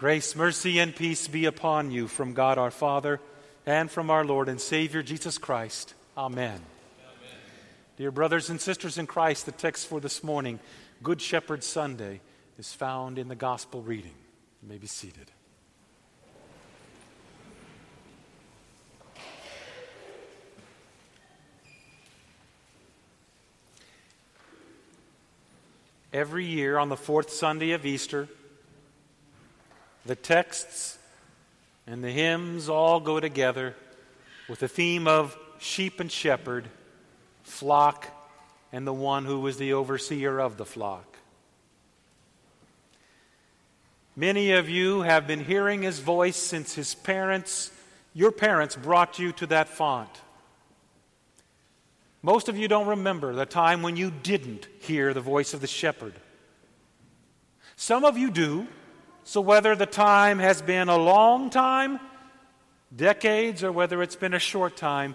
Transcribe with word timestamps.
Grace, 0.00 0.34
mercy, 0.34 0.78
and 0.78 0.96
peace 0.96 1.28
be 1.28 1.44
upon 1.44 1.90
you 1.90 2.08
from 2.08 2.32
God 2.32 2.56
our 2.56 2.70
Father 2.70 3.20
and 3.66 3.90
from 3.90 4.08
our 4.08 4.24
Lord 4.24 4.48
and 4.48 4.58
Savior 4.58 5.02
Jesus 5.02 5.36
Christ. 5.36 5.92
Amen. 6.16 6.54
Amen. 6.54 6.62
Dear 7.98 8.10
brothers 8.10 8.48
and 8.48 8.58
sisters 8.58 8.96
in 8.96 9.06
Christ, 9.06 9.44
the 9.44 9.52
text 9.52 9.86
for 9.86 10.00
this 10.00 10.24
morning, 10.24 10.58
Good 11.02 11.20
Shepherd 11.20 11.62
Sunday, 11.62 12.22
is 12.58 12.72
found 12.72 13.18
in 13.18 13.28
the 13.28 13.34
Gospel 13.34 13.82
reading. 13.82 14.14
You 14.62 14.70
may 14.70 14.78
be 14.78 14.86
seated. 14.86 15.30
Every 26.10 26.46
year 26.46 26.78
on 26.78 26.88
the 26.88 26.96
fourth 26.96 27.30
Sunday 27.30 27.72
of 27.72 27.84
Easter, 27.84 28.30
the 30.06 30.16
texts 30.16 30.98
and 31.86 32.02
the 32.02 32.10
hymns 32.10 32.68
all 32.68 33.00
go 33.00 33.20
together 33.20 33.74
with 34.48 34.60
the 34.60 34.68
theme 34.68 35.06
of 35.06 35.36
sheep 35.58 36.00
and 36.00 36.10
shepherd, 36.10 36.66
flock, 37.42 38.08
and 38.72 38.86
the 38.86 38.92
one 38.92 39.24
who 39.24 39.40
was 39.40 39.58
the 39.58 39.72
overseer 39.72 40.38
of 40.38 40.56
the 40.56 40.64
flock. 40.64 41.18
Many 44.16 44.52
of 44.52 44.68
you 44.68 45.02
have 45.02 45.26
been 45.26 45.44
hearing 45.44 45.82
his 45.82 45.98
voice 46.00 46.36
since 46.36 46.74
his 46.74 46.94
parents, 46.94 47.70
your 48.12 48.32
parents, 48.32 48.76
brought 48.76 49.18
you 49.18 49.32
to 49.32 49.46
that 49.46 49.68
font. 49.68 50.10
Most 52.22 52.48
of 52.48 52.56
you 52.58 52.68
don't 52.68 52.88
remember 52.88 53.32
the 53.34 53.46
time 53.46 53.82
when 53.82 53.96
you 53.96 54.10
didn't 54.10 54.66
hear 54.80 55.14
the 55.14 55.20
voice 55.20 55.54
of 55.54 55.60
the 55.60 55.66
shepherd. 55.66 56.14
Some 57.76 58.04
of 58.04 58.18
you 58.18 58.30
do. 58.30 58.66
So, 59.24 59.40
whether 59.40 59.76
the 59.76 59.86
time 59.86 60.38
has 60.38 60.62
been 60.62 60.88
a 60.88 60.96
long 60.96 61.50
time, 61.50 62.00
decades, 62.94 63.62
or 63.62 63.70
whether 63.70 64.02
it's 64.02 64.16
been 64.16 64.34
a 64.34 64.38
short 64.38 64.76
time, 64.76 65.14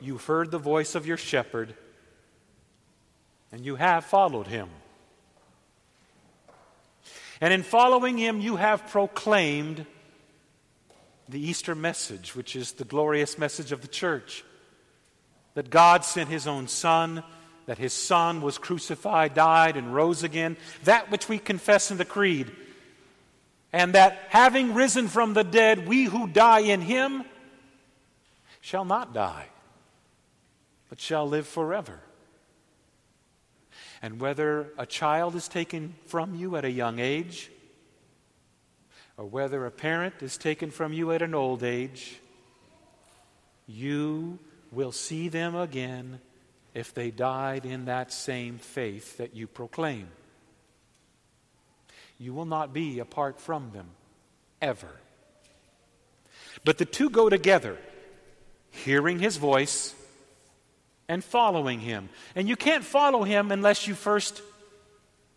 you've 0.00 0.24
heard 0.24 0.50
the 0.50 0.58
voice 0.58 0.94
of 0.94 1.06
your 1.06 1.16
shepherd 1.16 1.74
and 3.52 3.64
you 3.64 3.76
have 3.76 4.04
followed 4.04 4.46
him. 4.46 4.68
And 7.40 7.52
in 7.52 7.62
following 7.62 8.16
him, 8.18 8.40
you 8.40 8.56
have 8.56 8.88
proclaimed 8.88 9.84
the 11.28 11.40
Easter 11.40 11.74
message, 11.74 12.34
which 12.34 12.56
is 12.56 12.72
the 12.72 12.84
glorious 12.84 13.38
message 13.38 13.72
of 13.72 13.82
the 13.82 13.88
church 13.88 14.44
that 15.54 15.70
God 15.70 16.04
sent 16.04 16.30
his 16.30 16.46
own 16.46 16.66
Son 16.68 17.22
that 17.66 17.78
his 17.78 17.92
Son 17.92 18.40
was 18.40 18.58
crucified, 18.58 19.34
died, 19.34 19.76
and 19.76 19.94
rose 19.94 20.22
again, 20.22 20.56
that 20.84 21.10
which 21.10 21.28
we 21.28 21.38
confess 21.38 21.90
in 21.90 21.96
the 21.96 22.04
Creed, 22.04 22.50
and 23.72 23.94
that 23.94 24.18
having 24.28 24.74
risen 24.74 25.08
from 25.08 25.34
the 25.34 25.44
dead, 25.44 25.86
we 25.86 26.04
who 26.04 26.26
die 26.26 26.60
in 26.60 26.80
him 26.80 27.24
shall 28.60 28.84
not 28.84 29.14
die, 29.14 29.46
but 30.88 31.00
shall 31.00 31.28
live 31.28 31.46
forever. 31.46 32.00
And 34.02 34.20
whether 34.20 34.72
a 34.76 34.84
child 34.84 35.36
is 35.36 35.46
taken 35.46 35.94
from 36.06 36.34
you 36.34 36.56
at 36.56 36.64
a 36.64 36.70
young 36.70 36.98
age, 36.98 37.50
or 39.16 39.24
whether 39.26 39.64
a 39.64 39.70
parent 39.70 40.14
is 40.20 40.36
taken 40.36 40.70
from 40.70 40.92
you 40.92 41.12
at 41.12 41.22
an 41.22 41.34
old 41.34 41.62
age, 41.62 42.18
you 43.66 44.38
will 44.72 44.92
see 44.92 45.28
them 45.28 45.54
again 45.54 46.20
if 46.74 46.94
they 46.94 47.10
died 47.10 47.66
in 47.66 47.86
that 47.86 48.12
same 48.12 48.58
faith 48.58 49.18
that 49.18 49.34
you 49.34 49.46
proclaim. 49.46 50.08
You 52.18 52.32
will 52.32 52.46
not 52.46 52.72
be 52.72 52.98
apart 52.98 53.40
from 53.40 53.72
them 53.72 53.86
ever. 54.60 54.88
But 56.64 56.78
the 56.78 56.84
two 56.84 57.10
go 57.10 57.28
together 57.28 57.78
hearing 58.70 59.18
his 59.18 59.36
voice 59.36 59.94
and 61.08 61.22
following 61.22 61.80
him. 61.80 62.08
And 62.34 62.48
you 62.48 62.56
can't 62.56 62.84
follow 62.84 63.22
him 63.22 63.52
unless 63.52 63.86
you 63.86 63.94
first 63.94 64.40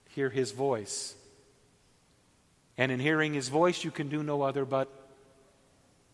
hear 0.09 0.29
his 0.29 0.51
voice. 0.51 1.15
And 2.77 2.91
in 2.91 2.99
hearing 2.99 3.33
his 3.33 3.49
voice, 3.49 3.83
you 3.83 3.91
can 3.91 4.07
do 4.09 4.23
no 4.23 4.41
other 4.41 4.63
but 4.63 4.89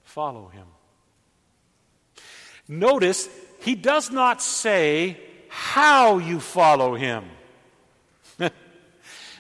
follow 0.04 0.48
him. 0.48 0.66
Notice 2.68 3.28
he 3.62 3.76
does 3.76 4.12
not 4.12 4.42
say 4.42 5.18
how 5.48 6.18
you 6.18 6.40
follow 6.40 6.96
him. 6.96 7.26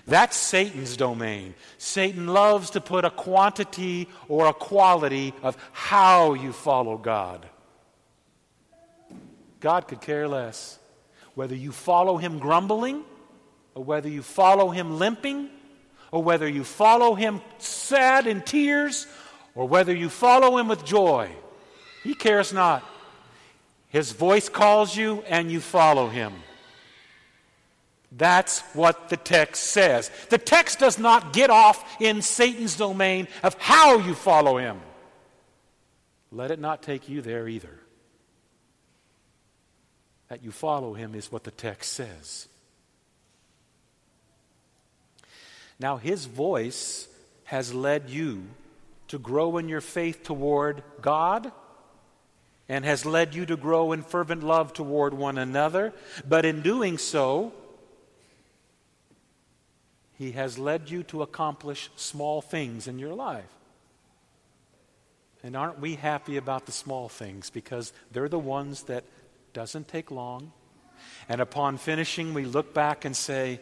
That's 0.07 0.37
Satan's 0.37 0.95
domain. 0.95 1.55
Satan 1.77 2.27
loves 2.27 2.71
to 2.71 2.81
put 2.81 3.03
a 3.03 3.09
quantity 3.09 4.07
or 4.27 4.47
a 4.47 4.53
quality 4.53 5.33
of 5.41 5.57
how 5.71 6.33
you 6.33 6.53
follow 6.53 6.97
God. 6.97 7.47
God 9.59 9.87
could 9.87 10.01
care 10.01 10.27
less 10.27 10.77
whether 11.33 11.55
you 11.55 11.71
follow 11.71 12.17
him 12.17 12.39
grumbling, 12.39 13.03
or 13.73 13.83
whether 13.83 14.09
you 14.09 14.21
follow 14.21 14.69
him 14.69 14.99
limping, 14.99 15.49
or 16.11 16.21
whether 16.21 16.47
you 16.47 16.63
follow 16.63 17.15
him 17.15 17.41
sad 17.57 18.27
in 18.27 18.41
tears, 18.41 19.07
or 19.55 19.67
whether 19.67 19.95
you 19.95 20.09
follow 20.09 20.57
him 20.57 20.67
with 20.67 20.83
joy. 20.83 21.31
He 22.03 22.13
cares 22.13 22.51
not. 22.51 22.83
His 23.91 24.13
voice 24.13 24.47
calls 24.47 24.95
you 24.95 25.21
and 25.27 25.51
you 25.51 25.59
follow 25.59 26.07
him. 26.07 26.33
That's 28.09 28.61
what 28.73 29.09
the 29.09 29.17
text 29.17 29.63
says. 29.65 30.09
The 30.29 30.37
text 30.37 30.79
does 30.79 30.97
not 30.97 31.33
get 31.33 31.49
off 31.49 32.01
in 32.01 32.21
Satan's 32.21 32.77
domain 32.77 33.27
of 33.43 33.55
how 33.55 33.97
you 33.97 34.13
follow 34.13 34.57
him. 34.57 34.79
Let 36.31 36.51
it 36.51 36.59
not 36.59 36.81
take 36.81 37.09
you 37.09 37.21
there 37.21 37.49
either. 37.49 37.79
That 40.29 40.41
you 40.41 40.51
follow 40.51 40.93
him 40.93 41.13
is 41.13 41.29
what 41.29 41.43
the 41.43 41.51
text 41.51 41.91
says. 41.91 42.47
Now, 45.79 45.97
his 45.97 46.25
voice 46.25 47.09
has 47.43 47.73
led 47.73 48.09
you 48.09 48.43
to 49.09 49.19
grow 49.19 49.57
in 49.57 49.67
your 49.67 49.81
faith 49.81 50.23
toward 50.23 50.83
God 51.01 51.51
and 52.71 52.85
has 52.85 53.05
led 53.05 53.35
you 53.35 53.45
to 53.45 53.57
grow 53.57 53.91
in 53.91 54.01
fervent 54.01 54.41
love 54.41 54.71
toward 54.71 55.13
one 55.13 55.37
another. 55.37 55.93
But 56.25 56.45
in 56.45 56.61
doing 56.61 56.97
so, 56.97 57.51
He 60.17 60.31
has 60.31 60.57
led 60.57 60.89
you 60.89 61.03
to 61.03 61.21
accomplish 61.21 61.89
small 61.97 62.41
things 62.41 62.87
in 62.87 62.97
your 62.97 63.13
life. 63.13 63.53
And 65.43 65.57
aren't 65.57 65.81
we 65.81 65.95
happy 65.95 66.37
about 66.37 66.65
the 66.65 66.71
small 66.71 67.09
things 67.09 67.49
because 67.49 67.91
they're 68.13 68.29
the 68.29 68.39
ones 68.39 68.83
that 68.83 69.03
doesn't 69.51 69.89
take 69.89 70.09
long. 70.09 70.53
And 71.27 71.41
upon 71.41 71.75
finishing, 71.75 72.33
we 72.33 72.45
look 72.45 72.73
back 72.73 73.03
and 73.03 73.13
say, 73.13 73.59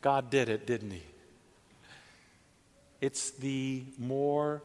God 0.00 0.30
did 0.30 0.48
it, 0.48 0.64
didn't 0.64 0.92
He? 0.92 1.02
It's 3.00 3.32
the 3.32 3.82
more 3.98 4.62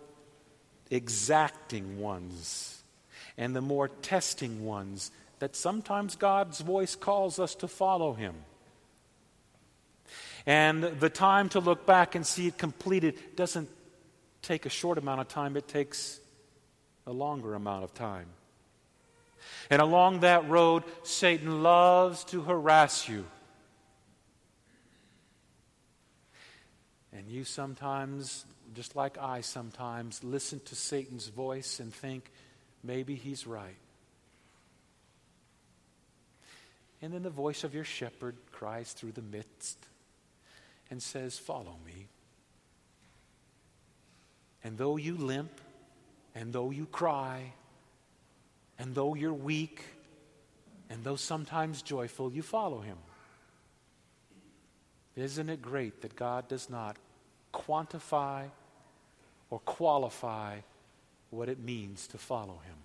exacting 0.92 2.00
ones 2.00 2.79
and 3.40 3.56
the 3.56 3.62
more 3.62 3.88
testing 3.88 4.66
ones 4.66 5.12
that 5.40 5.56
sometimes 5.56 6.18
God's 6.18 6.60
voice 6.60 6.96
calls 6.96 7.40
us 7.40 7.56
to 7.56 7.70
follow 7.70 8.14
Him. 8.14 8.36
And 10.46 10.84
the 10.84 11.10
time 11.10 11.48
to 11.50 11.62
look 11.62 11.86
back 11.86 12.16
and 12.16 12.28
see 12.28 12.48
it 12.48 12.58
completed 12.58 13.18
doesn't 13.38 13.70
take 14.42 14.66
a 14.66 14.70
short 14.70 14.98
amount 14.98 15.22
of 15.22 15.30
time, 15.30 15.56
it 15.56 15.70
takes 15.70 16.20
a 17.08 17.14
longer 17.14 17.56
amount 17.56 17.86
of 17.86 17.94
time. 17.94 18.28
And 19.70 19.82
along 19.82 20.20
that 20.20 20.50
road, 20.50 20.84
Satan 21.04 21.64
loves 21.64 22.26
to 22.26 22.42
harass 22.42 23.08
you. 23.08 23.26
And 27.14 27.30
you 27.30 27.46
sometimes, 27.46 28.46
just 28.76 28.98
like 28.98 29.18
I 29.18 29.42
sometimes, 29.42 30.26
listen 30.26 30.60
to 30.66 30.76
Satan's 30.76 31.28
voice 31.28 31.80
and 31.80 31.94
think, 31.94 32.30
Maybe 32.84 33.16
he's 33.16 33.46
right. 33.46 33.78
And 37.02 37.14
then 37.14 37.24
the 37.24 37.30
voice 37.30 37.64
of 37.64 37.74
your 37.74 37.84
shepherd 37.84 38.36
cries 38.52 38.94
through 38.94 39.14
the 39.14 39.22
midst 39.22 39.78
and 40.90 41.02
says, 41.02 41.38
Follow 41.38 41.76
me. 41.86 42.08
And 44.64 44.78
though 44.78 44.98
you 44.98 45.16
limp, 45.16 45.62
and 46.36 46.52
though 46.52 46.72
you 46.72 46.86
cry, 46.86 47.54
and 48.78 48.94
though 48.94 49.16
you're 49.16 49.34
weak, 49.34 49.84
and 50.90 51.04
though 51.04 51.16
sometimes 51.16 51.82
joyful, 51.82 52.32
you 52.32 52.42
follow 52.42 52.80
him. 52.80 52.98
Isn't 55.16 55.50
it 55.50 55.62
great 55.62 56.02
that 56.02 56.16
God 56.16 56.48
does 56.48 56.70
not 56.70 56.98
quantify 57.54 58.50
or 59.50 59.60
qualify 59.60 60.60
what 61.30 61.50
it 61.50 61.60
means 61.60 62.08
to 62.08 62.18
follow 62.18 62.60
him. 62.66 62.76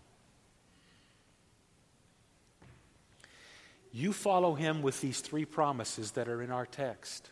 You 3.92 4.12
follow 4.12 4.54
him 4.54 4.82
with 4.82 5.00
these 5.00 5.20
three 5.20 5.44
promises 5.44 6.12
that 6.12 6.28
are 6.28 6.42
in 6.42 6.50
our 6.50 6.66
text. 6.66 7.30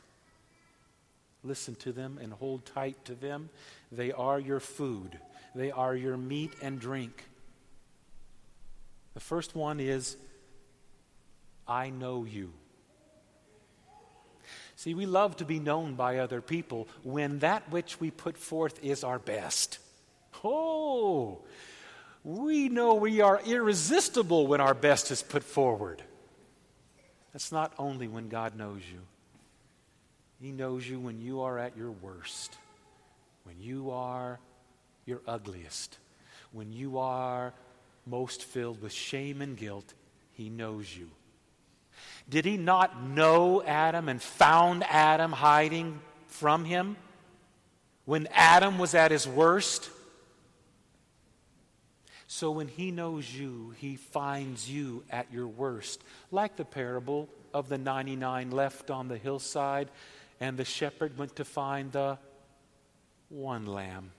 Listen 1.43 1.75
to 1.77 1.91
them 1.91 2.21
and 2.23 2.33
hold 2.33 2.65
tight 2.65 3.05
to 3.07 3.15
them. 3.15 3.51
They 3.91 4.13
are 4.13 4.39
your 4.39 4.61
food, 4.61 5.19
they 5.55 5.71
are 5.71 5.95
your 5.95 6.17
meat 6.17 6.53
and 6.63 6.79
drink. 6.79 7.25
The 9.15 9.21
first 9.21 9.55
one 9.55 9.81
is 9.81 10.17
I 11.67 11.91
know 11.91 12.25
you. 12.25 12.53
See, 14.77 14.95
we 14.95 15.07
love 15.07 15.37
to 15.37 15.45
be 15.45 15.61
known 15.61 15.95
by 15.95 16.19
other 16.19 16.41
people 16.41 16.89
when 17.03 17.41
that 17.41 17.71
which 17.71 18.01
we 18.01 18.11
put 18.11 18.37
forth 18.37 18.83
is 18.83 19.05
our 19.05 19.19
best. 19.19 19.79
Oh, 20.45 21.41
we 22.25 22.69
know 22.69 22.95
we 22.95 23.21
are 23.21 23.41
irresistible 23.45 24.47
when 24.47 24.61
our 24.61 24.75
best 24.75 25.11
is 25.11 25.23
put 25.23 25.43
forward. 25.43 26.03
That's 27.33 27.53
not 27.53 27.73
only 27.79 28.09
when 28.09 28.29
God 28.29 28.57
knows 28.57 28.83
you, 28.93 29.01
He 30.41 30.53
knows 30.53 30.89
you 30.89 31.01
when 31.01 31.21
you 31.21 31.43
are 31.43 31.59
at 31.59 31.77
your 31.77 31.91
worst, 31.91 32.57
when 33.45 33.61
you 33.61 33.91
are 33.91 34.39
your 35.07 35.21
ugliest, 35.27 35.99
when 36.53 36.73
you 36.73 36.99
are 36.99 37.55
most 38.07 38.45
filled 38.45 38.83
with 38.83 38.93
shame 38.93 39.41
and 39.41 39.57
guilt. 39.57 39.95
He 40.33 40.49
knows 40.49 40.97
you. 40.97 41.11
Did 42.29 42.45
he 42.45 42.57
not 42.57 43.09
know 43.09 43.63
Adam 43.63 44.09
and 44.09 44.21
found 44.21 44.85
Adam 44.85 45.33
hiding 45.33 46.01
from 46.27 46.65
him 46.65 46.97
when 48.05 48.29
Adam 48.33 48.79
was 48.79 48.95
at 48.95 49.11
his 49.11 49.27
worst? 49.27 49.91
So 52.35 52.51
when 52.51 52.69
he 52.69 52.91
knows 52.91 53.31
you, 53.31 53.75
he 53.77 53.97
finds 53.97 54.69
you 54.69 55.05
at 55.11 55.31
your 55.31 55.47
worst, 55.47 56.03
like 56.31 56.57
the 56.57 56.65
parable 56.65 57.29
of 57.53 57.69
the 57.69 57.77
99 57.77 58.51
left 58.51 58.91
on 58.91 59.09
the 59.09 59.19
hillside, 59.19 59.91
and 60.41 60.57
the 60.57 60.65
shepherd 60.65 61.19
went 61.19 61.37
to 61.37 61.45
find 61.45 61.93
the 61.93 62.17
one 63.29 63.67
lamb. 63.67 64.13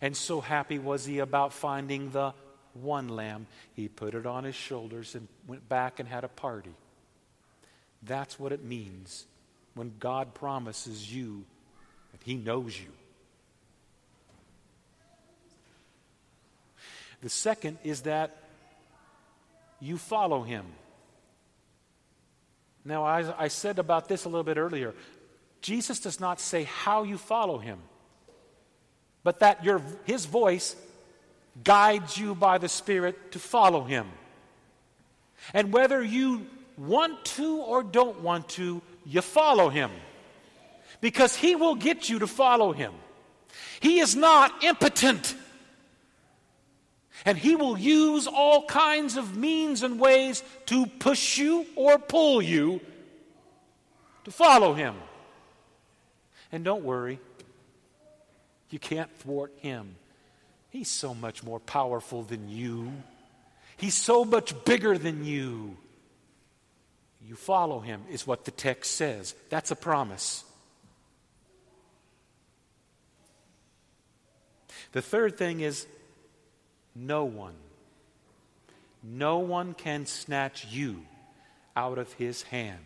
And 0.00 0.16
so 0.16 0.40
happy 0.40 0.78
was 0.78 1.04
he 1.04 1.18
about 1.18 1.52
finding 1.52 2.10
the 2.10 2.32
one 2.74 3.08
lamb, 3.08 3.48
he 3.74 3.88
put 3.88 4.14
it 4.14 4.24
on 4.24 4.44
his 4.44 4.54
shoulders 4.54 5.16
and 5.16 5.26
went 5.48 5.68
back 5.68 5.98
and 5.98 6.08
had 6.08 6.22
a 6.22 6.28
party. 6.28 6.74
That's 8.04 8.38
what 8.38 8.52
it 8.52 8.62
means 8.62 9.26
when 9.74 9.94
God 9.98 10.32
promises 10.32 11.12
you 11.12 11.44
that 12.12 12.22
he 12.22 12.36
knows 12.36 12.78
you. 12.78 12.92
The 17.24 17.30
second 17.30 17.78
is 17.82 18.02
that 18.02 18.36
you 19.80 19.96
follow 19.96 20.42
him. 20.42 20.66
Now, 22.84 23.04
I, 23.04 23.44
I, 23.44 23.48
said 23.48 23.78
about 23.78 24.08
this 24.08 24.26
a 24.26 24.28
little 24.28 24.44
bit 24.44 24.58
earlier. 24.58 24.92
Jesus 25.62 26.00
does 26.00 26.20
not 26.20 26.38
say 26.38 26.64
how 26.64 27.02
you 27.02 27.16
follow 27.16 27.56
him, 27.56 27.78
but 29.22 29.38
that 29.38 29.64
your, 29.64 29.80
his 30.04 30.26
voice 30.26 30.76
guides 31.64 32.18
you 32.18 32.34
by 32.34 32.58
the 32.58 32.68
Spirit 32.68 33.32
to 33.32 33.38
follow 33.38 33.84
him. 33.84 34.06
And 35.54 35.72
whether 35.72 36.04
you 36.04 36.46
want 36.76 37.24
to 37.36 37.56
or 37.56 37.82
don't 37.82 38.20
want 38.20 38.50
to, 38.50 38.82
you 39.06 39.22
follow 39.22 39.70
him. 39.70 39.90
Because 41.00 41.34
he 41.34 41.56
will 41.56 41.74
get 41.74 42.10
you 42.10 42.18
to 42.18 42.26
follow 42.26 42.72
him. 42.72 42.92
He 43.80 44.00
is 44.00 44.14
not 44.14 44.62
impotent. 44.62 45.34
And 47.24 47.38
he 47.38 47.56
will 47.56 47.78
use 47.78 48.26
all 48.26 48.64
kinds 48.66 49.16
of 49.16 49.36
means 49.36 49.82
and 49.82 49.98
ways 49.98 50.42
to 50.66 50.86
push 50.86 51.38
you 51.38 51.66
or 51.74 51.98
pull 51.98 52.42
you 52.42 52.80
to 54.24 54.30
follow 54.30 54.74
him. 54.74 54.94
And 56.52 56.64
don't 56.64 56.84
worry, 56.84 57.18
you 58.70 58.78
can't 58.78 59.10
thwart 59.18 59.52
him. 59.58 59.96
He's 60.70 60.90
so 60.90 61.14
much 61.14 61.42
more 61.42 61.60
powerful 61.60 62.22
than 62.22 62.48
you, 62.48 62.92
he's 63.76 63.94
so 63.94 64.24
much 64.24 64.64
bigger 64.64 64.98
than 64.98 65.24
you. 65.24 65.76
You 67.26 67.36
follow 67.36 67.80
him, 67.80 68.02
is 68.10 68.26
what 68.26 68.44
the 68.44 68.50
text 68.50 68.92
says. 68.92 69.34
That's 69.48 69.70
a 69.70 69.76
promise. 69.76 70.44
The 74.92 75.00
third 75.00 75.38
thing 75.38 75.60
is 75.60 75.86
no 76.94 77.24
one, 77.24 77.56
no 79.02 79.38
one 79.38 79.74
can 79.74 80.06
snatch 80.06 80.66
you 80.70 81.02
out 81.76 81.98
of 81.98 82.12
his 82.14 82.42
hand. 82.42 82.78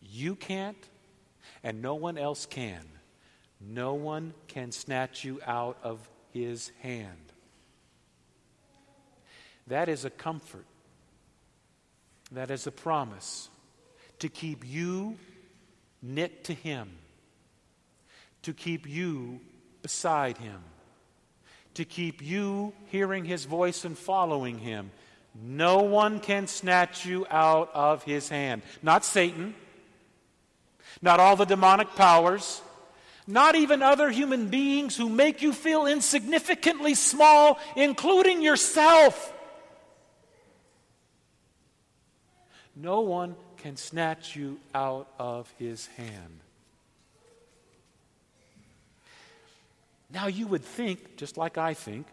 You 0.00 0.34
can't, 0.34 0.88
and 1.62 1.80
no 1.80 1.94
one 1.94 2.18
else 2.18 2.46
can. 2.46 2.84
No 3.60 3.94
one 3.94 4.34
can 4.46 4.72
snatch 4.72 5.24
you 5.24 5.40
out 5.46 5.78
of 5.82 6.08
his 6.32 6.70
hand. 6.80 7.32
That 9.66 9.88
is 9.88 10.04
a 10.04 10.10
comfort. 10.10 10.64
That 12.32 12.50
is 12.50 12.66
a 12.66 12.72
promise 12.72 13.48
to 14.18 14.28
keep 14.28 14.66
you 14.66 15.16
knit 16.02 16.44
to 16.44 16.54
him, 16.54 16.90
to 18.42 18.52
keep 18.52 18.88
you 18.88 19.40
beside 19.82 20.38
him 20.38 20.62
to 21.78 21.84
keep 21.84 22.20
you 22.20 22.72
hearing 22.86 23.24
his 23.24 23.44
voice 23.44 23.84
and 23.84 23.96
following 23.96 24.58
him. 24.58 24.90
No 25.40 25.82
one 25.82 26.18
can 26.18 26.48
snatch 26.48 27.06
you 27.06 27.24
out 27.30 27.70
of 27.72 28.02
his 28.02 28.28
hand. 28.28 28.62
Not 28.82 29.04
Satan, 29.04 29.54
not 31.00 31.20
all 31.20 31.36
the 31.36 31.44
demonic 31.44 31.94
powers, 31.94 32.60
not 33.28 33.54
even 33.54 33.80
other 33.80 34.10
human 34.10 34.48
beings 34.48 34.96
who 34.96 35.08
make 35.08 35.40
you 35.40 35.52
feel 35.52 35.86
insignificantly 35.86 36.94
small, 36.94 37.60
including 37.76 38.42
yourself. 38.42 39.32
No 42.74 43.02
one 43.02 43.36
can 43.58 43.76
snatch 43.76 44.34
you 44.34 44.58
out 44.74 45.06
of 45.16 45.48
his 45.60 45.86
hand. 45.96 46.40
Now, 50.10 50.26
you 50.26 50.46
would 50.46 50.64
think, 50.64 51.16
just 51.16 51.36
like 51.36 51.58
I 51.58 51.74
think, 51.74 52.06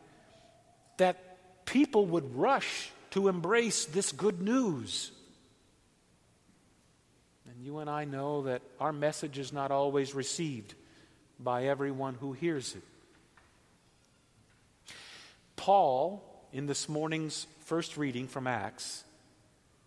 that 0.98 1.66
people 1.66 2.06
would 2.08 2.36
rush 2.36 2.92
to 3.12 3.28
embrace 3.28 3.86
this 3.86 4.12
good 4.12 4.42
news. 4.42 5.12
And 7.50 7.64
you 7.64 7.80
and 7.80 7.90
I 7.90 8.04
know 8.04 8.44
that 8.44 8.62
our 8.80 8.92
message 8.92 9.40
is 9.40 9.54
not 9.54 9.72
always 9.72 10.14
received 10.14 10.74
by 11.40 11.66
everyone 11.66 12.16
who 12.16 12.34
hears 12.34 12.76
it. 12.76 12.84
Paul, 15.56 16.22
in 16.52 16.66
this 16.66 16.90
morning's 16.90 17.48
first 17.62 17.98
reading 17.98 18.28
from 18.28 18.46
Acts, 18.46 19.04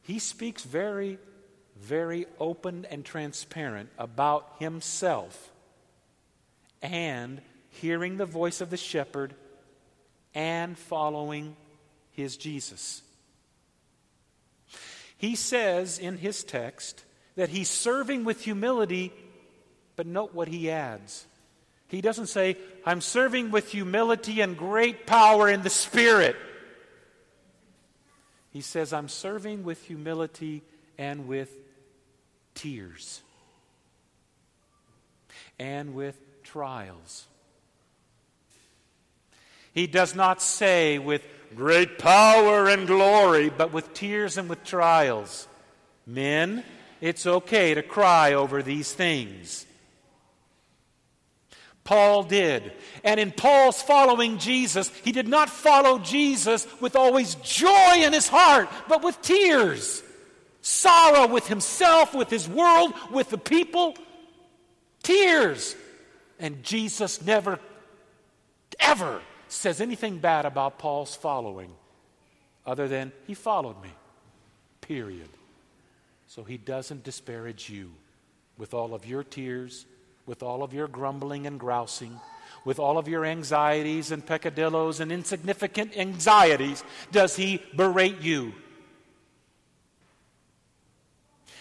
he 0.02 0.18
speaks 0.18 0.62
very, 0.62 1.18
very 1.76 2.26
open 2.40 2.86
and 2.90 3.04
transparent 3.04 3.90
about 3.98 4.54
himself 4.58 5.52
and 6.80 7.42
hearing 7.70 8.16
the 8.16 8.26
voice 8.26 8.60
of 8.60 8.70
the 8.70 8.76
shepherd 8.76 9.34
and 10.34 10.78
following 10.78 11.56
his 12.10 12.36
Jesus. 12.36 13.02
He 15.16 15.34
says 15.34 15.98
in 15.98 16.16
his 16.16 16.44
text 16.44 17.04
that 17.36 17.48
he's 17.48 17.68
serving 17.68 18.24
with 18.24 18.42
humility, 18.42 19.12
but 19.96 20.06
note 20.06 20.34
what 20.34 20.48
he 20.48 20.70
adds. 20.70 21.26
He 21.88 22.00
doesn't 22.00 22.26
say, 22.26 22.56
I'm 22.84 23.00
serving 23.00 23.50
with 23.50 23.70
humility 23.70 24.40
and 24.40 24.56
great 24.56 25.06
power 25.06 25.48
in 25.48 25.62
the 25.62 25.70
Spirit. 25.70 26.36
He 28.50 28.60
says, 28.60 28.92
I'm 28.92 29.08
serving 29.08 29.64
with 29.64 29.82
humility 29.84 30.62
and 30.98 31.26
with 31.26 31.50
tears 32.54 33.22
and 35.58 35.94
with 35.94 36.16
trials. 36.42 37.26
He 39.78 39.86
does 39.86 40.16
not 40.16 40.42
say 40.42 40.98
with 40.98 41.22
great 41.54 42.00
power 42.00 42.68
and 42.68 42.84
glory, 42.84 43.48
but 43.48 43.72
with 43.72 43.94
tears 43.94 44.36
and 44.36 44.48
with 44.48 44.64
trials. 44.64 45.46
Men, 46.04 46.64
it's 47.00 47.28
okay 47.28 47.74
to 47.74 47.82
cry 47.84 48.32
over 48.32 48.60
these 48.60 48.92
things. 48.92 49.66
Paul 51.84 52.24
did. 52.24 52.72
And 53.04 53.20
in 53.20 53.30
Paul's 53.30 53.80
following 53.80 54.38
Jesus, 54.38 54.90
he 55.04 55.12
did 55.12 55.28
not 55.28 55.48
follow 55.48 56.00
Jesus 56.00 56.66
with 56.80 56.96
always 56.96 57.36
joy 57.36 57.98
in 57.98 58.12
his 58.12 58.26
heart, 58.26 58.68
but 58.88 59.04
with 59.04 59.22
tears. 59.22 60.02
Sorrow 60.60 61.28
with 61.28 61.46
himself, 61.46 62.14
with 62.14 62.30
his 62.30 62.48
world, 62.48 62.94
with 63.12 63.30
the 63.30 63.38
people. 63.38 63.94
Tears. 65.04 65.76
And 66.40 66.64
Jesus 66.64 67.22
never, 67.22 67.60
ever 68.80 69.22
says 69.48 69.80
anything 69.80 70.18
bad 70.18 70.44
about 70.44 70.78
Paul's 70.78 71.16
following 71.16 71.72
other 72.66 72.88
than 72.88 73.12
he 73.26 73.34
followed 73.34 73.82
me. 73.82 73.90
Period. 74.80 75.28
So 76.26 76.44
he 76.44 76.58
doesn't 76.58 77.04
disparage 77.04 77.70
you. 77.70 77.92
with 78.58 78.74
all 78.74 78.92
of 78.92 79.06
your 79.06 79.22
tears, 79.22 79.86
with 80.26 80.42
all 80.42 80.62
of 80.62 80.74
your 80.74 80.88
grumbling 80.88 81.46
and 81.46 81.58
grousing, 81.58 82.20
with 82.64 82.78
all 82.78 82.98
of 82.98 83.08
your 83.08 83.24
anxieties 83.24 84.10
and 84.10 84.26
peccadillos 84.26 85.00
and 85.00 85.10
insignificant 85.12 85.96
anxieties, 85.96 86.84
does 87.12 87.36
he 87.36 87.62
berate 87.74 88.20
you? 88.20 88.52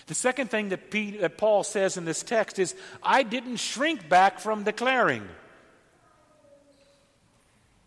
The 0.08 0.16
second 0.16 0.50
thing 0.50 0.70
that, 0.70 1.38
Paul 1.38 1.64
says 1.64 1.98
in 1.98 2.06
this 2.06 2.24
text 2.24 2.60
is, 2.60 2.76
I 3.04 3.24
didn't 3.24 3.58
shrink 3.58 4.10
back 4.10 4.40
from 4.40 4.64
declaring. 4.64 5.28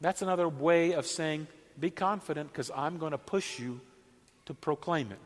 That's 0.01 0.23
another 0.23 0.49
way 0.49 0.93
of 0.93 1.07
saying, 1.07 1.47
be 1.79 1.91
confident 1.91 2.53
because 2.53 2.71
I'm 2.75 2.99
going 2.99 3.13
to 3.13 3.19
push 3.19 3.59
you 3.59 3.81
to 4.47 4.55
proclaim 4.55 5.13
it. 5.13 5.19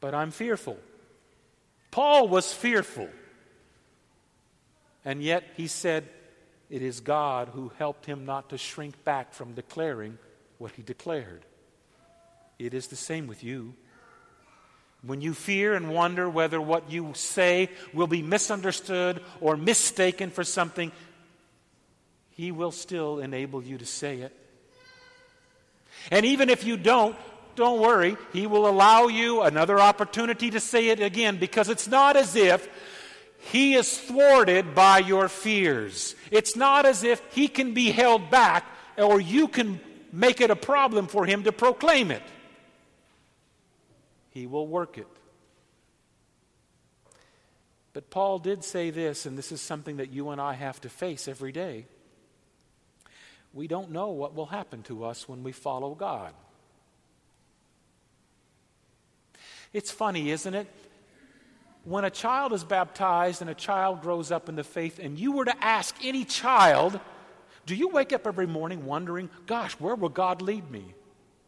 But 0.00 0.14
I'm 0.14 0.30
fearful. 0.30 0.78
Paul 1.90 2.28
was 2.28 2.52
fearful. 2.52 3.08
And 5.04 5.22
yet 5.22 5.44
he 5.56 5.66
said, 5.66 6.08
it 6.68 6.82
is 6.82 7.00
God 7.00 7.48
who 7.54 7.70
helped 7.78 8.06
him 8.06 8.26
not 8.26 8.50
to 8.50 8.58
shrink 8.58 9.02
back 9.04 9.32
from 9.32 9.54
declaring 9.54 10.18
what 10.58 10.72
he 10.72 10.82
declared. 10.82 11.44
It 12.58 12.74
is 12.74 12.88
the 12.88 12.96
same 12.96 13.26
with 13.26 13.44
you. 13.44 13.74
When 15.02 15.20
you 15.20 15.34
fear 15.34 15.74
and 15.74 15.94
wonder 15.94 16.28
whether 16.28 16.60
what 16.60 16.90
you 16.90 17.12
say 17.14 17.70
will 17.92 18.08
be 18.08 18.22
misunderstood 18.22 19.22
or 19.40 19.56
mistaken 19.56 20.30
for 20.30 20.42
something, 20.42 20.90
He 22.36 22.52
will 22.52 22.70
still 22.70 23.18
enable 23.18 23.62
you 23.62 23.78
to 23.78 23.86
say 23.86 24.20
it. 24.20 24.32
And 26.10 26.26
even 26.26 26.50
if 26.50 26.64
you 26.64 26.76
don't, 26.76 27.16
don't 27.54 27.80
worry. 27.80 28.18
He 28.34 28.46
will 28.46 28.68
allow 28.68 29.06
you 29.06 29.40
another 29.40 29.80
opportunity 29.80 30.50
to 30.50 30.60
say 30.60 30.88
it 30.88 31.00
again 31.00 31.38
because 31.38 31.70
it's 31.70 31.88
not 31.88 32.14
as 32.14 32.36
if 32.36 32.68
He 33.50 33.74
is 33.74 33.98
thwarted 33.98 34.74
by 34.74 34.98
your 34.98 35.30
fears. 35.30 36.14
It's 36.30 36.54
not 36.54 36.84
as 36.84 37.04
if 37.04 37.22
He 37.32 37.48
can 37.48 37.72
be 37.72 37.90
held 37.90 38.30
back 38.30 38.66
or 38.98 39.18
you 39.18 39.48
can 39.48 39.80
make 40.12 40.42
it 40.42 40.50
a 40.50 40.56
problem 40.56 41.06
for 41.06 41.24
Him 41.24 41.44
to 41.44 41.52
proclaim 41.52 42.10
it. 42.10 42.22
He 44.28 44.46
will 44.46 44.66
work 44.66 44.98
it. 44.98 45.08
But 47.94 48.10
Paul 48.10 48.38
did 48.38 48.62
say 48.62 48.90
this, 48.90 49.24
and 49.24 49.38
this 49.38 49.50
is 49.50 49.62
something 49.62 49.96
that 49.96 50.12
you 50.12 50.28
and 50.28 50.38
I 50.38 50.52
have 50.52 50.78
to 50.82 50.90
face 50.90 51.28
every 51.28 51.52
day. 51.52 51.86
We 53.56 53.68
don't 53.68 53.90
know 53.90 54.10
what 54.10 54.34
will 54.34 54.44
happen 54.44 54.82
to 54.82 55.04
us 55.04 55.26
when 55.26 55.42
we 55.42 55.50
follow 55.50 55.94
God. 55.94 56.34
It's 59.72 59.90
funny, 59.90 60.30
isn't 60.30 60.52
it? 60.52 60.66
When 61.84 62.04
a 62.04 62.10
child 62.10 62.52
is 62.52 62.64
baptized 62.64 63.40
and 63.40 63.48
a 63.48 63.54
child 63.54 64.02
grows 64.02 64.30
up 64.30 64.50
in 64.50 64.56
the 64.56 64.62
faith, 64.62 64.98
and 64.98 65.18
you 65.18 65.32
were 65.32 65.46
to 65.46 65.64
ask 65.64 65.96
any 66.04 66.26
child, 66.26 67.00
do 67.64 67.74
you 67.74 67.88
wake 67.88 68.12
up 68.12 68.26
every 68.26 68.46
morning 68.46 68.84
wondering, 68.84 69.30
gosh, 69.46 69.72
where 69.80 69.94
will 69.94 70.10
God 70.10 70.42
lead 70.42 70.70
me? 70.70 70.92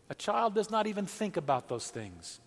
A 0.09 0.15
child 0.15 0.55
does 0.55 0.71
not 0.71 0.87
even 0.87 1.05
think 1.05 1.37
about 1.37 1.69
those 1.69 1.91
things. 1.91 2.41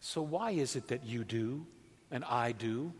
So, 0.00 0.20
why 0.20 0.50
is 0.50 0.74
it 0.74 0.88
that 0.88 1.04
you 1.04 1.22
do 1.22 1.64
and 2.10 2.24
I 2.24 2.50
do? 2.50 2.92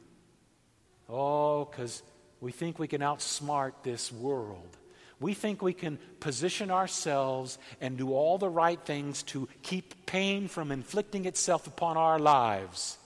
Oh, 1.08 1.64
because 1.64 2.04
we 2.40 2.52
think 2.52 2.78
we 2.78 2.86
can 2.86 3.00
outsmart 3.00 3.72
this 3.82 4.12
world. 4.12 4.76
We 5.20 5.34
think 5.34 5.60
we 5.60 5.74
can 5.74 5.98
position 6.18 6.70
ourselves 6.70 7.58
and 7.80 7.98
do 7.98 8.12
all 8.12 8.38
the 8.38 8.48
right 8.48 8.80
things 8.80 9.22
to 9.24 9.48
keep 9.62 10.06
pain 10.06 10.48
from 10.48 10.72
inflicting 10.72 11.26
itself 11.26 11.66
upon 11.66 11.98
our 11.98 12.18
lives. 12.18 12.96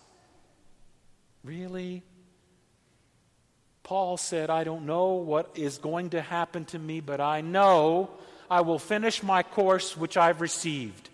Really? 1.42 2.02
Paul 3.83 4.16
said, 4.16 4.49
I 4.49 4.64
don't 4.64 4.87
know 4.87 5.14
what 5.14 5.50
is 5.56 5.78
going 5.78 6.11
to 6.11 6.23
happen 6.23 6.64
to 6.66 6.78
me, 6.78 7.00
but 7.00 7.21
I 7.21 7.40
know 7.40 8.11
I 8.50 8.61
will 8.61 8.78
finish 8.78 9.23
my 9.23 9.42
course 9.42 9.97
which 9.97 10.16
I've 10.16 10.40
received. 10.40 11.11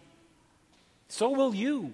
So 1.09 1.30
will 1.30 1.54
you. 1.54 1.92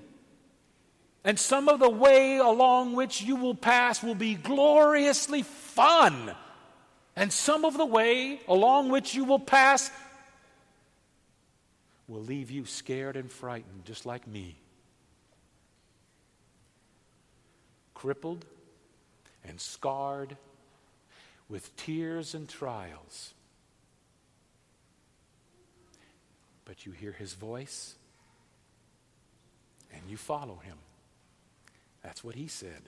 And 1.25 1.39
some 1.39 1.69
of 1.69 1.81
the 1.81 1.89
way 1.89 2.37
along 2.39 2.95
which 2.95 3.23
you 3.23 3.37
will 3.37 3.55
pass 3.55 4.03
will 4.03 4.15
be 4.15 4.35
gloriously 4.35 5.43
fun. 5.43 6.35
And 7.17 7.33
some 7.33 7.65
of 7.65 7.79
the 7.79 7.87
way 7.87 8.41
along 8.47 8.91
which 8.91 9.15
you 9.15 9.25
will 9.25 9.39
pass 9.39 9.91
will 12.07 12.21
leave 12.21 12.51
you 12.51 12.67
scared 12.67 13.17
and 13.17 13.33
frightened, 13.33 13.85
just 13.87 14.05
like 14.05 14.27
me. 14.27 14.57
Crippled 17.95 18.45
and 19.49 19.59
scarred 19.59 20.37
with 21.49 21.75
tears 21.77 22.35
and 22.35 22.47
trials. 22.47 23.33
But 26.67 26.85
you 26.85 26.93
hear 26.93 27.13
his 27.13 27.33
voice 27.33 27.95
and 29.93 30.03
you 30.09 30.19
follow 30.19 30.57
him. 30.57 30.77
That's 32.03 32.23
what 32.23 32.35
he 32.35 32.47
said. 32.47 32.83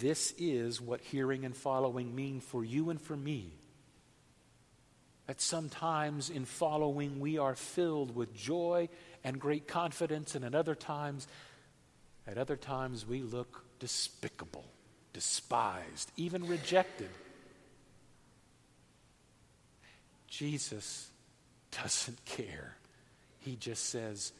This 0.00 0.34
is 0.38 0.80
what 0.80 1.00
hearing 1.00 1.44
and 1.44 1.56
following 1.56 2.14
mean 2.14 2.40
for 2.40 2.64
you 2.64 2.90
and 2.90 3.00
for 3.00 3.16
me. 3.16 3.52
That 5.26 5.40
sometimes 5.40 6.30
in 6.30 6.44
following 6.44 7.20
we 7.20 7.38
are 7.38 7.54
filled 7.54 8.14
with 8.14 8.34
joy 8.34 8.88
and 9.22 9.40
great 9.40 9.66
confidence, 9.68 10.34
and 10.34 10.44
at 10.44 10.54
other 10.54 10.74
times, 10.74 11.26
at 12.26 12.38
other 12.38 12.56
times 12.56 13.06
we 13.06 13.22
look 13.22 13.64
despicable, 13.78 14.66
despised, 15.12 16.10
even 16.16 16.46
rejected. 16.46 17.08
Jesus 20.28 21.08
doesn't 21.70 22.22
care. 22.24 22.76
He 23.38 23.56
just 23.56 23.86
says, 23.86 24.32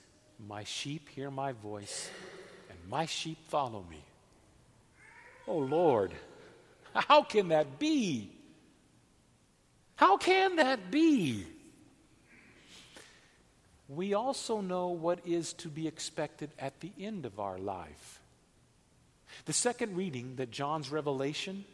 my 0.48 0.64
sheep 0.64 1.08
hear 1.10 1.30
my 1.30 1.52
voice, 1.52 2.10
and 2.68 2.78
my 2.90 3.06
sheep 3.06 3.38
follow 3.48 3.84
me. 3.88 4.02
Oh 5.46 5.58
Lord, 5.58 6.12
how 6.94 7.22
can 7.22 7.48
that 7.48 7.78
be? 7.78 8.30
How 9.96 10.16
can 10.16 10.56
that 10.56 10.90
be? 10.90 11.46
We 13.88 14.14
also 14.14 14.60
know 14.60 14.88
what 14.88 15.20
is 15.26 15.52
to 15.54 15.68
be 15.68 15.86
expected 15.86 16.50
at 16.58 16.80
the 16.80 16.92
end 16.98 17.26
of 17.26 17.38
our 17.38 17.58
life. 17.58 18.20
The 19.44 19.52
second 19.52 19.96
reading 19.96 20.36
that 20.36 20.50
John's 20.50 20.90
revelation, 20.90 21.64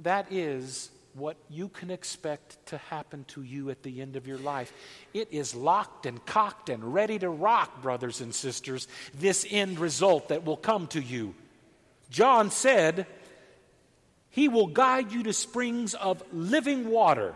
that 0.00 0.30
is 0.30 0.90
what 1.14 1.36
you 1.48 1.68
can 1.68 1.90
expect 1.90 2.64
to 2.66 2.78
happen 2.78 3.24
to 3.24 3.42
you 3.42 3.70
at 3.70 3.82
the 3.82 4.00
end 4.00 4.14
of 4.14 4.28
your 4.28 4.38
life. 4.38 4.72
It 5.12 5.28
is 5.32 5.54
locked 5.54 6.06
and 6.06 6.24
cocked 6.24 6.68
and 6.68 6.94
ready 6.94 7.18
to 7.18 7.28
rock, 7.28 7.82
brothers 7.82 8.20
and 8.20 8.32
sisters, 8.32 8.86
this 9.12 9.44
end 9.50 9.80
result 9.80 10.28
that 10.28 10.44
will 10.44 10.56
come 10.56 10.86
to 10.88 11.00
you. 11.00 11.34
John 12.10 12.50
said, 12.50 13.06
He 14.28 14.48
will 14.48 14.66
guide 14.66 15.12
you 15.12 15.22
to 15.22 15.32
springs 15.32 15.94
of 15.94 16.22
living 16.32 16.90
water 16.90 17.34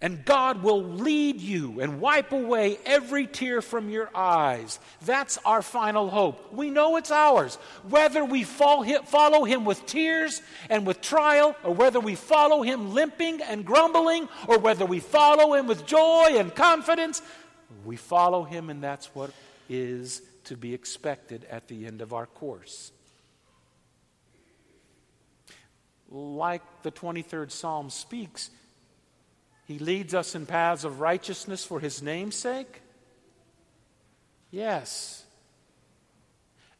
and 0.00 0.24
God 0.24 0.62
will 0.62 0.82
lead 0.82 1.40
you 1.40 1.80
and 1.80 2.00
wipe 2.00 2.30
away 2.30 2.78
every 2.86 3.26
tear 3.26 3.60
from 3.60 3.90
your 3.90 4.08
eyes. 4.14 4.78
That's 5.04 5.38
our 5.44 5.60
final 5.60 6.08
hope. 6.08 6.52
We 6.52 6.70
know 6.70 6.96
it's 6.96 7.10
ours. 7.10 7.56
Whether 7.88 8.24
we 8.24 8.44
follow 8.44 9.44
Him 9.44 9.64
with 9.64 9.84
tears 9.86 10.40
and 10.70 10.86
with 10.86 11.00
trial, 11.00 11.56
or 11.64 11.74
whether 11.74 11.98
we 11.98 12.14
follow 12.14 12.62
Him 12.62 12.94
limping 12.94 13.42
and 13.42 13.64
grumbling, 13.64 14.28
or 14.46 14.58
whether 14.60 14.86
we 14.86 15.00
follow 15.00 15.54
Him 15.54 15.66
with 15.66 15.84
joy 15.84 16.36
and 16.36 16.54
confidence, 16.54 17.20
we 17.84 17.96
follow 17.96 18.44
Him, 18.44 18.70
and 18.70 18.80
that's 18.80 19.12
what 19.16 19.32
is 19.68 20.22
to 20.44 20.56
be 20.56 20.74
expected 20.74 21.44
at 21.50 21.66
the 21.66 21.86
end 21.86 22.02
of 22.02 22.12
our 22.12 22.26
course. 22.26 22.92
Like 26.10 26.62
the 26.82 26.90
23rd 26.90 27.50
Psalm 27.50 27.90
speaks, 27.90 28.50
he 29.66 29.78
leads 29.78 30.14
us 30.14 30.34
in 30.34 30.46
paths 30.46 30.84
of 30.84 31.00
righteousness 31.00 31.64
for 31.64 31.78
his 31.78 32.02
name's 32.02 32.36
sake? 32.36 32.80
Yes. 34.50 35.24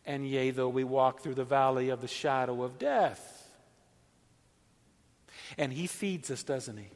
And 0.06 0.26
yea, 0.26 0.50
though 0.50 0.70
we 0.70 0.84
walk 0.84 1.20
through 1.20 1.34
the 1.34 1.44
valley 1.44 1.90
of 1.90 2.00
the 2.00 2.08
shadow 2.08 2.62
of 2.62 2.78
death. 2.78 3.34
And 5.58 5.70
he 5.70 5.86
feeds 5.86 6.30
us, 6.30 6.42
doesn't 6.42 6.78
he? 6.78 6.88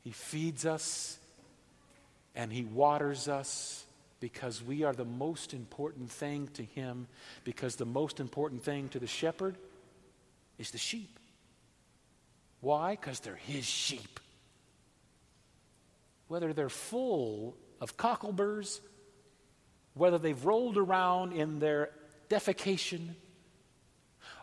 He 0.00 0.10
feeds 0.10 0.64
us 0.64 1.18
and 2.34 2.50
he 2.50 2.64
waters 2.64 3.28
us 3.28 3.84
because 4.20 4.62
we 4.62 4.84
are 4.84 4.94
the 4.94 5.04
most 5.04 5.52
important 5.52 6.10
thing 6.10 6.48
to 6.54 6.62
him, 6.62 7.08
because 7.44 7.76
the 7.76 7.84
most 7.84 8.20
important 8.20 8.62
thing 8.62 8.88
to 8.90 8.98
the 8.98 9.06
shepherd 9.06 9.56
is 10.58 10.70
the 10.70 10.78
sheep. 10.78 11.18
Why? 12.60 12.92
Because 12.92 13.20
they're 13.20 13.34
his 13.36 13.64
sheep 13.64 14.20
whether 16.28 16.54
they're 16.54 16.70
full 16.70 17.54
of 17.78 17.98
cockleburs 17.98 18.80
whether 19.94 20.18
they've 20.18 20.44
rolled 20.44 20.78
around 20.78 21.32
in 21.32 21.58
their 21.58 21.90
defecation 22.30 23.10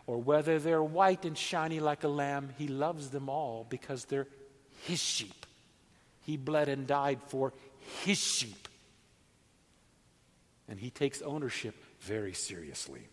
or 0.06 0.18
whether 0.18 0.58
they're 0.58 0.82
white 0.82 1.24
and 1.24 1.36
shiny 1.36 1.80
like 1.80 2.04
a 2.04 2.08
lamb, 2.08 2.50
He 2.58 2.68
loves 2.68 3.10
them 3.10 3.28
all 3.28 3.66
because 3.68 4.04
they're 4.04 4.28
His 4.84 5.00
sheep. 5.00 5.46
He 6.22 6.36
bled 6.36 6.68
and 6.68 6.86
died 6.86 7.20
for 7.26 7.52
His 8.04 8.18
sheep. 8.18 8.68
And 10.68 10.78
He 10.78 10.90
takes 10.90 11.22
ownership 11.22 11.74
very 12.00 12.32
seriously. 12.32 13.08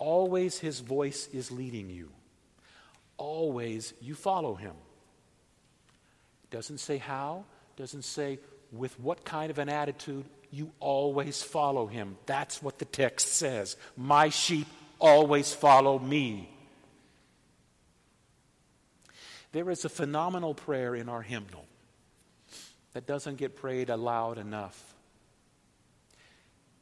Always 0.00 0.58
His 0.58 0.80
voice 0.80 1.28
is 1.32 1.52
leading 1.52 1.90
you. 1.90 2.08
Always 3.18 3.94
you 4.00 4.16
follow 4.16 4.56
Him. 4.56 4.74
Doesn't 6.50 6.78
say 6.78 6.98
how, 6.98 7.44
doesn't 7.76 8.02
say 8.04 8.40
with 8.72 8.98
what 9.00 9.24
kind 9.24 9.50
of 9.50 9.58
an 9.58 9.68
attitude, 9.68 10.24
you 10.50 10.72
always 10.80 11.42
follow 11.42 11.86
him. 11.86 12.16
That's 12.26 12.62
what 12.62 12.78
the 12.78 12.84
text 12.84 13.28
says. 13.28 13.76
My 13.96 14.28
sheep 14.28 14.66
always 14.98 15.52
follow 15.52 15.98
me. 15.98 16.50
There 19.52 19.70
is 19.70 19.84
a 19.84 19.88
phenomenal 19.88 20.54
prayer 20.54 20.94
in 20.94 21.08
our 21.08 21.22
hymnal 21.22 21.64
that 22.92 23.06
doesn't 23.06 23.36
get 23.36 23.56
prayed 23.56 23.90
aloud 23.90 24.38
enough. 24.38 24.94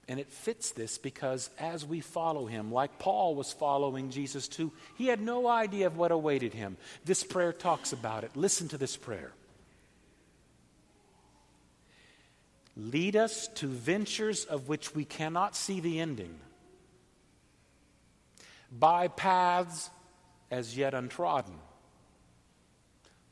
And 0.09 0.19
it 0.19 0.33
fits 0.33 0.71
this 0.71 0.97
because 0.97 1.51
as 1.59 1.85
we 1.85 2.01
follow 2.01 2.47
him, 2.47 2.73
like 2.73 2.99
Paul 2.99 3.35
was 3.35 3.53
following 3.53 4.11
Jesus 4.11 4.49
too, 4.49 4.73
he 4.97 5.07
had 5.07 5.21
no 5.21 5.47
idea 5.47 5.87
of 5.87 5.99
what 5.99 6.13
awaited 6.13 6.55
him. 6.55 6.79
This 7.05 7.23
prayer 7.23 7.53
talks 7.53 7.93
about 7.93 8.25
it. 8.25 8.31
Listen 8.35 8.69
to 8.69 8.79
this 8.79 8.97
prayer. 8.97 9.33
lead 12.79 13.17
us 13.17 13.49
to 13.49 13.67
ventures 13.67 14.45
of 14.45 14.69
which 14.69 14.95
we 14.95 15.05
cannot 15.05 15.57
see 15.57 15.81
the 15.81 15.99
ending, 16.01 16.39
by 18.71 19.09
paths 19.09 19.91
as 20.51 20.77
yet 20.77 20.95
untrodden, 20.95 21.55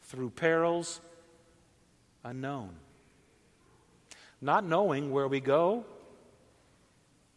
through 0.03 0.31
perils 0.31 1.01
unknown. 2.25 2.71
Not 4.41 4.65
knowing 4.65 5.13
where 5.13 5.29
we 5.29 5.41
go, 5.41 5.85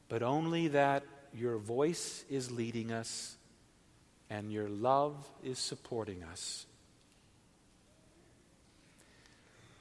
but 0.10 0.24
only 0.24 0.70
that 0.70 1.04
your 1.34 1.58
voice 1.58 2.26
is 2.30 2.52
leading 2.52 2.92
us 2.92 3.38
and 4.30 4.52
your 4.52 4.68
love 4.68 5.16
is 5.44 5.60
supporting 5.60 6.24
us. 6.24 6.66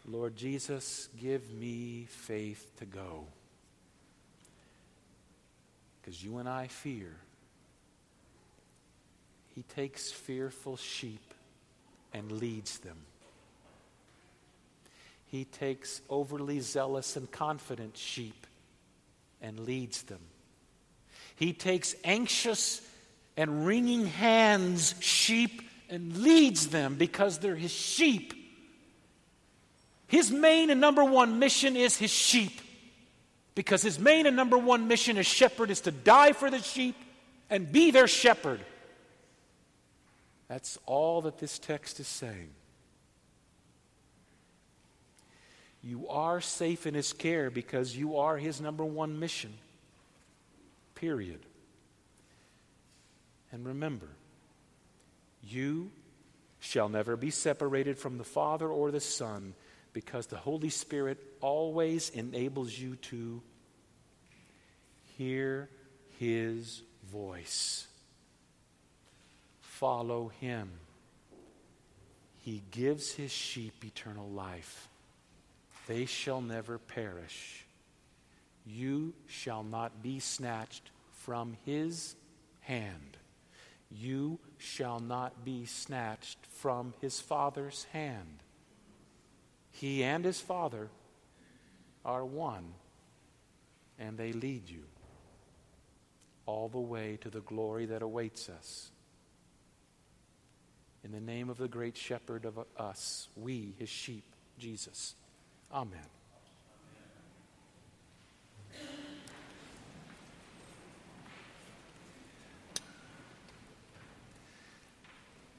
Lord 0.07 0.37
Jesus, 0.37 1.09
give 1.21 1.51
me 1.53 2.07
faith 2.09 2.71
to 2.79 2.85
go. 2.85 3.27
Because 6.01 6.23
you 6.23 6.39
and 6.39 6.49
I 6.49 6.69
fear. 6.69 7.15
He 9.55 9.63
takes 9.63 10.11
fearful 10.11 10.77
sheep 10.77 11.35
and 12.15 12.33
leads 12.33 12.79
them. 12.79 12.97
He 15.27 15.45
takes 15.45 16.01
overly 16.09 16.61
zealous 16.61 17.17
and 17.17 17.31
confident 17.31 17.97
sheep 17.97 18.47
and 19.41 19.61
leads 19.61 20.03
them. 20.03 20.21
He 21.37 21.53
takes 21.53 21.95
anxious 22.05 22.81
and 23.37 23.65
wringing 23.65 24.07
hands 24.07 24.95
sheep 25.01 25.63
and 25.89 26.19
leads 26.19 26.69
them 26.69 26.97
because 26.97 27.39
they're 27.39 27.57
his 27.57 27.71
sheep. 27.71 28.35
His 30.09 30.31
main 30.31 30.71
and 30.71 30.81
number 30.81 31.05
one 31.05 31.39
mission 31.39 31.77
is 31.77 31.97
his 31.97 32.11
sheep. 32.11 32.61
Because 33.55 33.83
his 33.83 33.99
main 33.99 34.27
and 34.27 34.37
number 34.37 34.59
one 34.59 34.89
mission 34.89 35.19
as 35.19 35.27
shepherd 35.27 35.71
is 35.71 35.83
to 35.83 35.91
die 35.91 36.33
for 36.33 36.51
the 36.51 36.61
sheep 36.61 36.97
and 37.51 37.71
be 37.71 37.91
their 37.91 38.09
shepherd. 38.09 38.61
That's 40.49 40.79
all 40.87 41.23
that 41.23 41.39
this 41.39 41.59
text 41.59 42.01
is 42.01 42.09
saying. 42.09 42.51
You 45.89 46.07
are 46.11 46.43
safe 46.43 46.87
in 46.87 46.93
his 46.93 47.15
care 47.15 47.49
because 47.49 47.97
you 47.97 48.19
are 48.19 48.37
his 48.37 48.61
number 48.61 48.85
one 48.85 49.19
mission. 49.19 49.55
Period. 50.95 51.41
And 53.51 53.65
remember, 53.65 54.09
you 55.43 55.91
shall 56.61 56.91
never 56.91 57.17
be 57.17 57.31
separated 57.31 57.97
from 57.97 58.19
the 58.19 58.25
Father 58.25 58.69
or 58.69 58.91
the 58.91 59.01
Son 59.01 59.55
because 59.95 60.27
the 60.27 60.37
Holy 60.37 60.69
Spirit 60.69 61.25
always 61.41 62.11
enables 62.11 62.79
you 62.79 62.97
to 62.97 63.41
hear 65.17 65.71
His 66.19 66.83
voice. 67.11 67.87
Follow 69.63 70.33
Him. 70.39 70.69
He 72.43 72.63
gives 72.73 73.13
His 73.13 73.31
sheep 73.31 73.83
eternal 73.83 74.29
life. 74.29 74.87
They 75.89 76.05
shall 76.05 76.41
never 76.41 76.79
perish. 76.79 77.67
You 78.65 79.15
shall 79.27 79.65
not 79.65 80.03
be 80.03 80.21
snatched 80.21 80.91
from 81.11 81.57
His 81.65 82.15
hand. 82.61 83.17
You 83.91 84.39
shall 84.59 85.01
not 85.01 85.45
be 85.45 85.65
snatched 85.65 86.39
from 86.47 86.95
His 87.01 87.21
Father's 87.21 87.85
hand. 87.93 88.43
He 89.71 90.03
and 90.03 90.25
his 90.25 90.41
Father 90.41 90.91
are 92.05 92.25
one, 92.25 92.75
and 93.97 94.19
they 94.19 94.33
lead 94.33 94.69
you 94.69 94.83
all 96.47 96.69
the 96.69 96.81
way 96.81 97.17
to 97.21 97.31
the 97.31 97.43
glory 97.43 97.87
that 97.87 98.03
awaits 98.03 98.49
us. 98.49 98.91
In 101.05 101.13
the 101.13 101.21
name 101.21 101.49
of 101.49 101.59
the 101.59 101.69
great 101.69 101.97
shepherd 101.97 102.45
of 102.45 102.59
us, 102.77 103.29
we, 103.37 103.75
his 103.79 103.89
sheep, 103.89 104.25
Jesus. 104.59 105.15
Amen. 105.73 106.01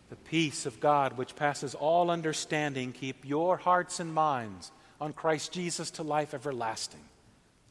The 0.10 0.16
peace 0.16 0.66
of 0.66 0.80
God, 0.80 1.18
which 1.18 1.36
passes 1.36 1.76
all 1.76 2.10
understanding, 2.10 2.92
keep 2.92 3.26
your 3.26 3.58
hearts 3.58 4.00
and 4.00 4.14
minds 4.14 4.72
on 5.00 5.14
Christ 5.14 5.52
Jesus 5.52 5.92
to 5.92 6.04
life 6.04 6.34
everlasting. 6.34 7.04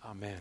Amen. 0.04 0.40